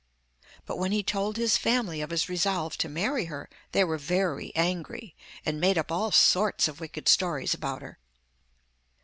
[0.65, 4.51] But when he told his family of his resolve to marry her they were very
[4.55, 7.99] angry, and made up all sorts of wicked stories about her.